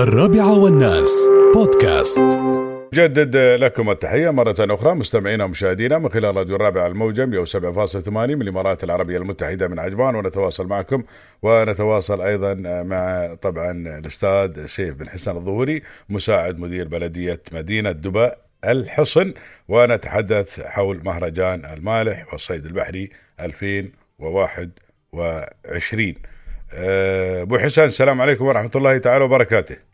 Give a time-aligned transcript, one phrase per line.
[0.00, 1.10] الرابعة والناس.
[1.54, 2.20] بودكاست.
[2.94, 8.84] جدد لكم التحية مرة أخرى مستمعينا ومشاهدينا من خلال راديو الرابع الموجم 7.8 من الإمارات
[8.84, 11.02] العربية المتحدة من عجمان ونتواصل معكم
[11.42, 18.30] ونتواصل أيضا مع طبعا الأستاذ سيف بن حسن الظهوري مساعد مدير بلدية مدينة دبي
[18.64, 19.34] الحصن
[19.68, 23.10] ونتحدث حول مهرجان المالح والصيد البحري
[23.40, 26.14] 2021
[26.72, 29.89] أه، أبو حسن السلام عليكم ورحمة الله تعالى وبركاته.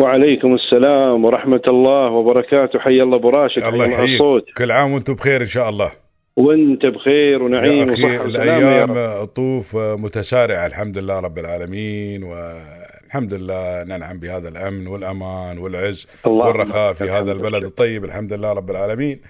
[0.00, 2.78] وعليكم السلام ورحمة الله وبركاته.
[2.78, 4.44] حي الله ابو راشد الله حي يحييك.
[4.58, 5.90] كل عام وأنتم بخير إن شاء الله.
[6.36, 13.34] وأنت بخير ونعيم يا وصحة يا الأيام رب طوف متسارعة الحمد لله رب العالمين والحمد
[13.34, 17.64] لله ننعم بهذا الأمن والأمان والعز والرخاء في هذا البلد.
[17.64, 19.20] الطيب الحمد لله رب العالمين.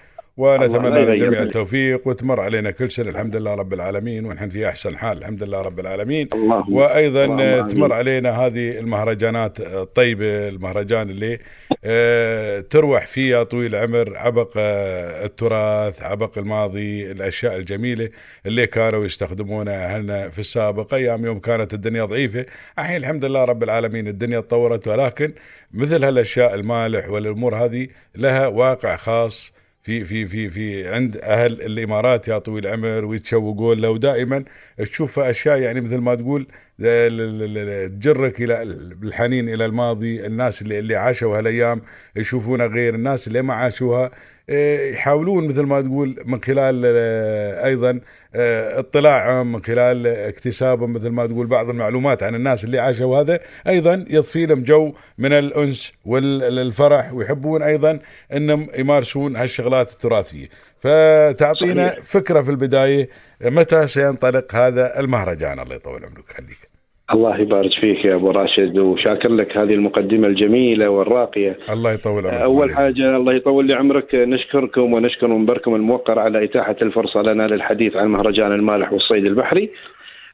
[0.41, 1.41] ونتمنى للجميع.
[1.41, 5.17] التوفيق وتمر علينا كل سنه الحمد لله رب العالمين ونحن في أحسن حال.
[5.17, 6.29] الحمد لله رب العالمين.
[6.33, 7.67] اللهم وأيضا آمين.
[7.67, 11.39] تمر علينا هذه المهرجانات الطيبة المهرجان اللي
[11.83, 18.09] آه، تروح فيها طويل العمر عبق آه، التراث عبق الماضي الأشياء الجميلة
[18.45, 20.93] اللي كانوا يستخدمونها أهلنا في السابق.
[20.93, 22.45] أيام يوم كانت الدنيا ضعيفة
[22.79, 24.87] الحين الحمد لله رب العالمين الدنيا تطورت.
[24.87, 25.33] ولكن
[25.73, 32.27] مثل هالأشياء المالح والأمور هذه لها واقع خاص في في في في عند أهل الإمارات
[32.27, 34.43] يا طويل العمر ويتشوقون له ودائما
[34.77, 36.47] تشوف أشياء يعني مثل ما تقول
[36.81, 38.61] تجرك إلى
[39.03, 40.25] الحنين إلى الماضي.
[40.25, 41.81] الناس اللي اللي عاشوا هالأيام
[42.15, 42.95] يشوفونها غير.
[42.95, 44.11] الناس اللي ما عاشوها
[44.49, 47.99] إيه، يحاولون مثل ما تقول من خلال آه، أيضا
[48.35, 53.39] آه، اطلاعهم من خلال اكتسابهم مثل ما تقول بعض المعلومات عن الناس اللي عاشوا هذا.
[53.67, 57.99] أيضا يضفي لهم جو من الأنس والفرح ويحبون أيضا
[58.33, 60.47] إنهم يمارسون هالشغلات التراثية.
[60.79, 62.03] فتعطينا صحيح.
[62.03, 63.09] فكرة في البداية
[63.41, 66.25] متى سينطلق هذا المهرجان؟ الله يطول عمرك.
[66.37, 66.70] خليك.
[67.13, 71.57] الله يبارك فيك يا أبو راشد وشاكر لك هذه المقدمة الجميلة والراقية.
[71.73, 72.41] الله يطول عمرك.
[72.41, 74.15] أول حاجة الله يطول لي عمرك.
[74.15, 79.69] نشكركم ونشكر منبركم الموقر على إتاحة الفرصة لنا للحديث عن مهرجان المالح والصيد البحري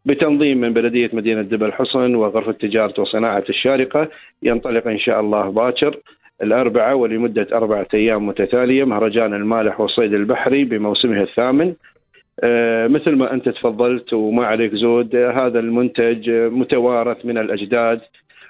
[0.06, 4.08] بتنظيم من بلدية مدينة دبي الحصن وغرفة تجارة وصناعة الشارقة.
[4.44, 5.98] ينطلق إن شاء الله باكر
[6.44, 11.74] الأربعاء ولمدة أربعة أيام متتالية مهرجان المالح والصيد البحري بموسمه الثامن.
[12.88, 18.02] مثل ما أنت تفضلت وما عليك زود آه، هذا المنتج آه، متوارث من الأجداد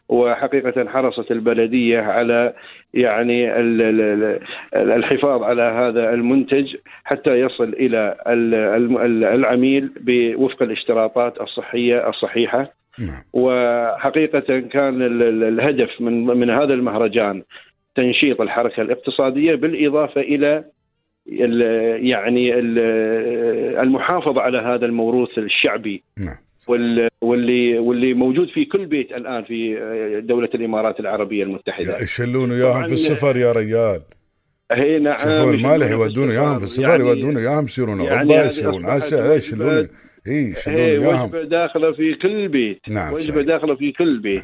[0.09, 2.53] وحقيقة حرصت البلدية على
[2.94, 4.40] يعني ال- ال-
[4.75, 8.16] ال- الحفاظ على هذا المنتج حتى يصل إلى
[9.36, 12.72] العميل بوفق الاشتراطات الصحية الصحيحة.
[13.00, 13.22] نعم.
[13.34, 17.44] وحقيقة كان ال- ال- الهدف من من هذا المهرجان
[17.96, 20.64] تنشيط الحركة الاقتصادية بالإضافة إلى
[21.32, 22.80] ال- يعني ال-
[23.80, 26.04] المحافظة على هذا الموروث الشعبي.
[26.18, 26.36] نعم.
[26.68, 29.76] وال- واللي واللي موجود في كل بيت الآن في
[30.24, 32.02] دولة الإمارات العربية المتحدة.
[32.02, 34.02] يشلون وياهم في السفر يا ريال.
[34.72, 35.16] هي نعم
[35.50, 36.30] المالح يودون.
[36.30, 39.88] وياهم في السفر يعني- يودون وياهم يصيرون يعني أوروبا يصيرون آسيا يشلون.
[40.28, 41.26] اي يشلون وياهم.
[41.30, 42.80] وجبة داخلة في كل بيت.
[42.90, 43.46] نعم، وجبة صحيح.
[43.46, 44.44] داخلة في كل بيت.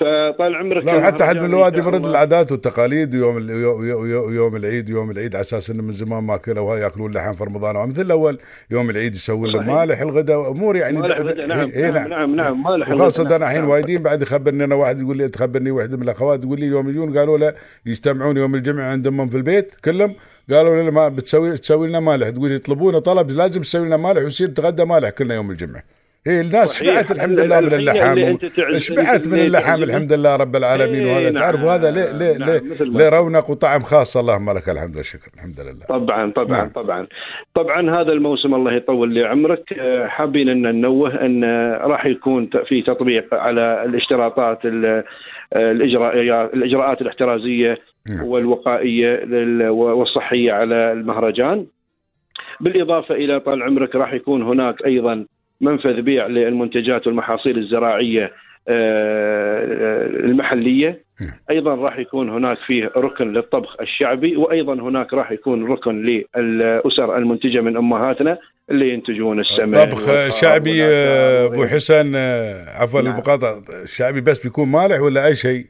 [0.00, 3.50] فطال عمرك لا حتى حد من الوادي الله- العادات والتقاليد ويوم
[4.34, 7.88] يوم العيد يوم العيد على أساس إنه من زمان ما كلوا يأكلون لحم في رمضان.
[7.88, 8.38] مثل الأول
[8.70, 9.66] يوم العيد يسوون صحيح.
[9.66, 12.36] مالح الغداء امور يعني مالح د- غدا، د- نعم, إيه نعم نعم.
[12.36, 13.70] نعم مالح وخاصة غدا، أنا الحين نعم.
[13.70, 17.18] وايدين بعد يخبرني أنا واحد يقول لي تخبرني واحدة من الأخوات تقول لي يوم يجون
[17.18, 17.54] قالوا له
[17.86, 20.14] يجتمعون يوم الجمعة عندهم في البيت كلهم
[20.52, 22.28] قالوا له ما بتسوي تسوي لنا مالح.
[22.28, 25.82] تقول يطلبونه طلب لازم تسوي لنا مالح ويصير تغدى مالح كلنا يوم الجمعة.
[26.26, 26.90] هي الناس صحيح.
[26.90, 29.84] شبعت الحمد لله من تعز- شبعت من تعجبني.
[29.84, 31.42] الحمد لله رب العالمين إيه وهذا نعم.
[31.42, 35.60] تعرف هذا ليه ليه نعم، ليه, ليه رونق وطعم خاص اللهم لك الحمد والشكر الحمد
[35.60, 36.68] لله طبعا طبعا نعم.
[36.68, 37.06] طبعا
[37.54, 41.44] طبعا هذا الموسم الله يطول لي عمرك آه، حابين أن ننوه أن
[41.90, 45.04] راح يكون في تطبيق على الاشتراطات ال-
[45.56, 47.78] الاجراءات الإجراءات الاحترازية
[48.10, 48.26] نعم.
[48.26, 49.22] والوقائية
[49.70, 51.66] والصحية على المهرجان
[52.60, 55.26] بالإضافة إلى طال عمرك راح يكون هناك أيضا
[55.60, 58.32] منفذ بيع للمنتجات والمحاصيل الزراعية
[58.68, 61.30] آه، المحلية نعم.
[61.50, 67.60] أيضا راح يكون هناك فيه ركن للطبخ الشعبي وأيضا هناك راح يكون ركن للأسر المنتجة
[67.60, 68.38] من أمهاتنا
[68.70, 71.64] اللي ينتجون السمن طبخ شعبي آه، أبو.
[71.64, 73.12] حسن آه، عفوا نعم.
[73.12, 75.66] المقاطعة الشعبي بس بيكون مالح ولا أي شيء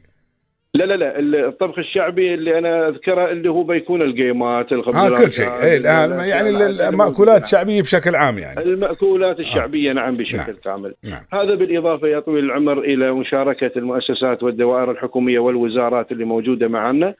[0.73, 5.31] لا لا لا الطبخ الشعبي اللي أنا أذكره اللي هو بيكون القيمات الخبز آه كل
[5.31, 5.47] شيء.
[5.47, 8.61] اي الان ال- يعني ال- المأكولات الشعبية بشكل عام يعني.
[8.61, 10.55] المأكولات الشعبية نعم بشكل نعم.
[10.63, 10.93] كامل.
[11.03, 11.21] نعم.
[11.33, 17.13] هذا بالإضافة يا طويل العمر إلى مشاركة المؤسسات والدوائر الحكومية والوزارات اللي موجودة معنا.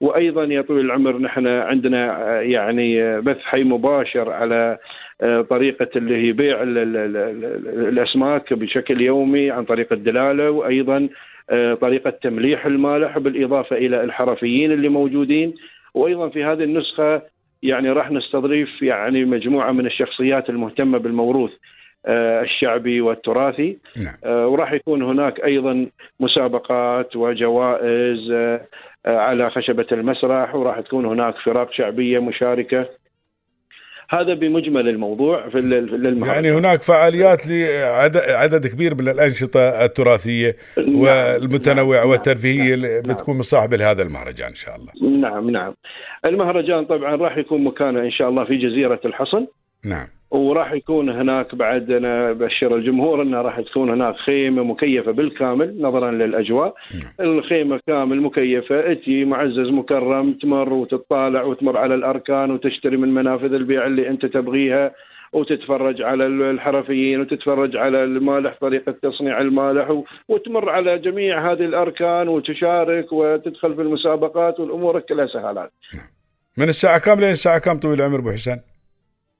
[0.00, 4.78] وأيضا يا طويل العمر نحن عندنا آه، يعني آه، بث حي مباشر على
[5.22, 10.50] آه، طريقة اللي هي بيع ال- ال- ال- ال- الأسماك بشكل يومي عن طريق الدلالة.
[10.50, 11.08] وأيضا آه،
[11.80, 15.54] طريقة تمليح المالح بالاضافه إلى الحرفيين اللي موجودين.
[15.94, 17.22] وأيضا في هذه النسخة
[17.62, 21.50] يعني راح نستضيف يعني مجموعة من الشخصيات المهتمة بالموروث
[22.06, 23.78] آه، الشعبي والتراثي.
[23.96, 24.14] نعم.
[24.24, 25.86] آه، وراح يكون هناك أيضا
[26.20, 28.60] مسابقات وجوائز آه،
[29.06, 32.86] آه، على خشبة المسرح وراح تكون هناك فرق شعبية مشاركة.
[34.10, 40.96] هذا بمجمل الموضوع في للمهرجان يعني هناك فعاليات لعدد عدد كبير من الأنشطة التراثية نعم،
[40.96, 43.14] والمتنوعة نعم، والترفيهية نعم، اللي نعم.
[43.14, 45.18] بتكون مصاحبة لهذا المهرجان إن شاء الله.
[45.20, 45.74] نعم نعم
[46.24, 49.46] المهرجان طبعا راح يكون مكانه إن شاء الله في جزيرة الحصن
[49.84, 55.76] نعم وراح يكون هناك بعد أنا أبشر الجمهور انه راح تكون هناك خيمة مكيفة بالكامل
[55.80, 56.74] نظرا للأجواء.
[57.20, 63.86] الخيمة كامل مكيفة اتي معزز مكرم تمر وتطالع وتمر على الأركان وتشتري من منافذ البيع
[63.86, 64.92] اللي أنت تبغيها
[65.32, 73.12] وتتفرج على الحرفيين وتتفرج على المالح طريقة تصنيع المالح وتمر على جميع هذه الأركان وتشارك
[73.12, 75.72] وتدخل في المسابقات والأمور كلها سهالات
[76.58, 78.60] من الساعة كم لين الساعة كم طويل العمر أبو حسين؟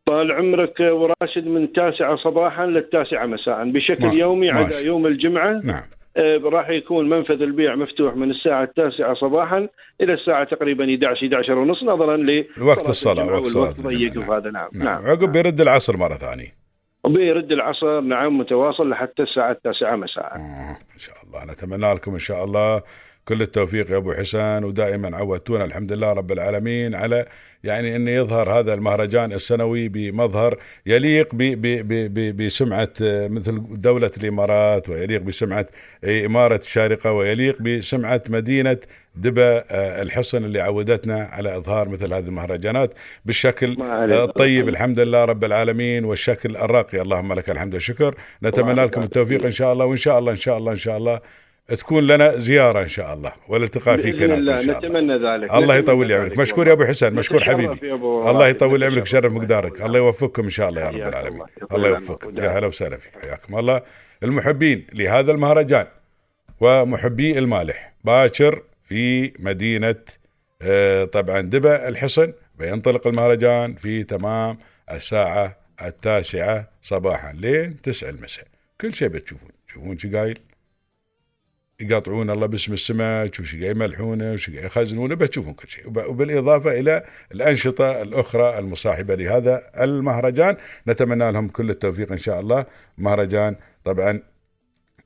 [0.09, 3.71] طال عمرك وراشد من التاسعة صباحا للتاسعة مساء.
[3.71, 4.81] بشكل ما- يومي عدا.
[4.81, 5.83] يوم الجمعة نعم.
[6.17, 9.69] آه، راح يكون منفذ البيع مفتوح من الساعة التاسعة صباحا
[10.01, 14.31] إلى الساعة تقريبا 11 11 ونص نظرا ل وقت الصلاة، وقت صلاة والوقت ضيق الجمعة،
[14.31, 14.69] وهذا نعم.
[14.75, 15.07] نعم.
[15.07, 16.59] عقب بيرد العصر مرة ثانية.
[17.05, 20.25] وبيرد العصر نعم متواصل لحتى الساعة التاسعة مساء.
[20.37, 21.53] آه، إن شاء الله.
[21.53, 22.83] نتمنى لكم إن شاء الله
[23.29, 27.27] كل التوفيق يا أبو حسن ودائما عودتونا الحمد لله رب العالمين على
[27.65, 33.63] يعني ان يظهر هذا المهرجان السنوي بمظهر يليق ب ب ب ب بسمعة آه، مثل
[33.71, 35.67] دولة الإمارات ويليق بسمعة
[36.05, 38.79] إمارة الشارقة ويليق بسمعة مدينة
[39.15, 42.91] دبا آه، الحصن اللي عودتنا على إظهار مثل هذه المهرجانات
[43.25, 44.17] بالشكل عليك.
[44.17, 49.03] آه، الطيب الحمد لله رب العالمين والشكل الراقي اللهم لك الحمد والشكر نتمنى الله لكم
[49.03, 49.45] التوفيق.
[49.45, 51.21] إن شاء الله وإن شاء الله إن شاء الله إن شاء الله
[51.77, 54.79] تكون لنا زيارة إن شاء الله والالتقاء فيك إن شاء الله.
[54.79, 55.51] نتمنى ذلك.
[55.55, 56.69] الله يطول عمرك مشكور.
[56.69, 57.93] يا أبو حسن مشكور حبيبي.
[57.95, 59.07] الله يطول عمرك.
[59.07, 59.83] شرف مقدارك.
[59.83, 61.43] الله يوفقكم إن شاء الله يا رب العالمين.
[61.73, 61.89] الله.
[61.89, 62.39] يوفقكم.
[62.39, 63.13] يا هلا وسهلا فيك.
[63.23, 63.83] حياكم الله.
[64.23, 65.87] المحبين لهذا المهرجان
[66.61, 67.93] ومحبي المالح.
[68.05, 69.97] باكر في مدينة
[70.63, 74.59] آه، طبعا دبا الحصن بينطلق المهرجان في تمام
[74.91, 78.45] الساعة التاسعة صباحا لين تسعة المساء.
[78.81, 79.51] كل شيء بتشوفون.
[79.69, 80.39] تشوفون شقايل
[81.89, 85.87] يقاطعون الله باسم السمك وشقا يملحونه وشقا يخزنونه بتشوفون كل شيء.
[85.89, 87.05] وب- وبالإضافة إلى
[87.35, 90.57] الأنشطة الأخرى المصاحبة لهذا المهرجان.
[90.89, 92.67] نتمنى لهم كل التوفيق إن شاء الله.
[92.99, 94.21] مهرجان طبعا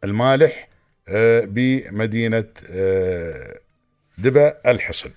[0.05, 0.69] المالح
[1.09, 3.55] آه، بمدينة آه،
[4.19, 5.11] دبا الحصن.